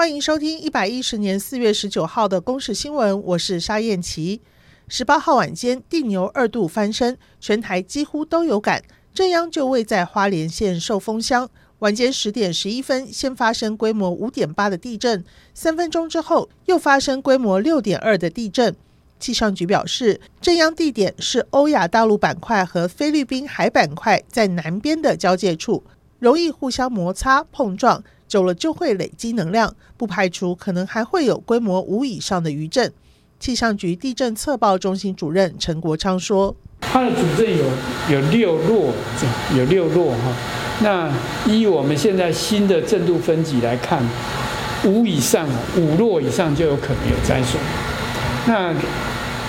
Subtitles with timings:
[0.00, 4.40] 欢迎收听一百一十年四月十九号的公视新闻，我是沙燕琪。
[4.88, 8.82] 十八号晚间，地牛二度翻身，全台几乎都有感。
[9.12, 11.50] 震央就位在花莲县寿丰乡。
[11.80, 18.74] 晚间十点十一分，先发生规模五点八的地震，三分钟之后又发生规模六点二的地震。
[19.18, 25.84] 气象局表示，震央地点是欧亚大陆板块和菲律宾海板块在南边的交界处，
[26.18, 28.02] 容易互相摩擦碰撞。
[28.30, 32.92] 久了就会累积能量，不排除可能还会有规模五以上的余震。
[33.40, 37.64] 气象局地震测报中心主任陈国昌说：“它的主震有
[38.08, 38.92] 有六弱，
[39.56, 40.32] 有六弱哈。
[40.80, 41.12] 那
[41.44, 44.00] 依我们现在新的震度分级来看，
[44.84, 47.60] 五以上，五弱以上就有可能有灾损。
[48.46, 48.72] 那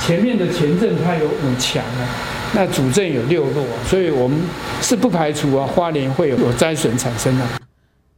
[0.00, 2.08] 前面的前震它有五强啊，
[2.54, 4.40] 那主震有六弱，所以我们
[4.80, 7.44] 是不排除啊花莲会有有灾损产生的。”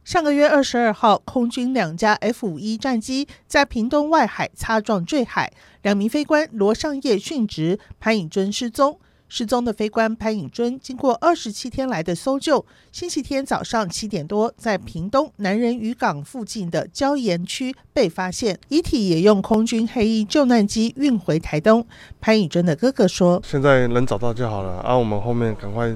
[0.03, 5.49] 上个月二十二号，空军两架 F 五一战机在屏东外海擦撞坠海，
[5.81, 8.99] 两名飞官罗尚业殉职，潘颖尊失踪。
[9.29, 21.87] 失踪的飞官潘颖尊经过二十七天来的搜救，星期天早上七点多，在屏东南人渔港附近的礁岩区被发现，遗体也用空军黑衣救难机运回台东。
[22.19, 25.95] 潘颖尊的哥哥说：“现在能找到就好了，啊，我们后面赶快。”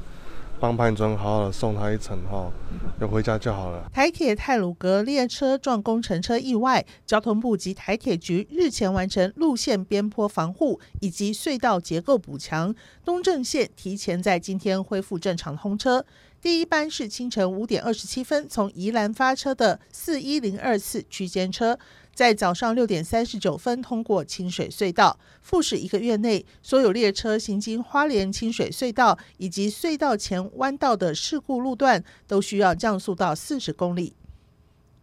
[0.59, 2.52] 帮潘尊好好的送他一程哈，
[3.00, 3.89] 要回家就好了。
[3.94, 12.73] 台铁泰鲁阁列车撞工程车意外，交通部及台铁局日前完成路线边坡防护以及隧道结构补强，
[13.05, 16.03] 东正线提前在今天恢复正常通车。
[16.39, 21.77] 第一班是清晨五点二十七分从宜兰发车的四一零二次区间车。
[22.13, 34.13] 在早上六点三十九分通过清水隧道，复驶一个月内，所有列车行经花莲清水隧道以及隧道前弯道的事故路段，都需要降速到四十公里。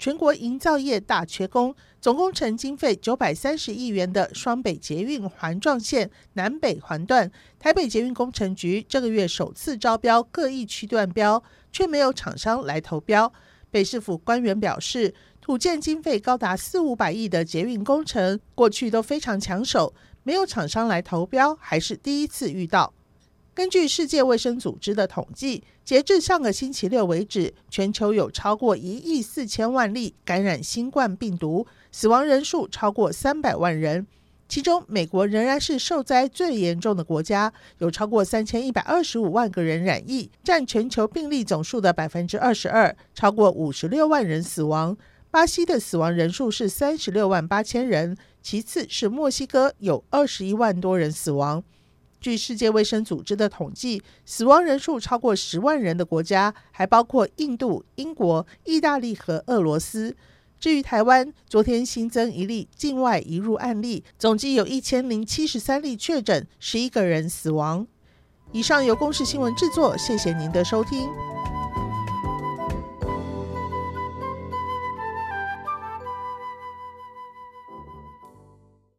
[0.04, 11.42] 全国营造业大缺工，总工程经费九百三十亿元的双北捷运环状线南北环段，台北捷运工程局这个月首次招标各一区段标，
[11.72, 13.32] 却没有厂商来投标。
[13.70, 22.92] 北市府官员表示，土建经费高达四五百亿的捷运工程，过去都非常抢手，没有厂商来投标，还是第一次遇到。
[23.54, 34.04] 根据世界卫生组织的统计，截至上个星期六为止，全球有超过一亿四千万例感染新冠病毒，死亡人数超过三百万人。
[34.48, 44.97] 其中，美国仍然是受灾最严重的国家，有超过三千一百二十五万个人染疫，占全球病例总数的百分之二十二，超过五十六万人死亡。
[45.31, 51.62] 巴西的死亡人数是三十六万八千人，其次是墨西哥，有二十一万多人死亡。
[52.24, 60.16] 据世界卫生组织的统计，死亡人数超过十万人的国家还包括印度、英国、意大利和俄罗斯。
[60.58, 67.86] 至于台湾，昨天新增一例境外移入案例，总计有一千零七十三例确诊，十一个人死亡。
[68.52, 71.06] 以上由公视新闻制作，谢谢您的收听。